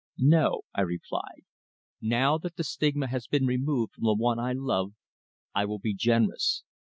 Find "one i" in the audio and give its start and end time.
4.15-4.53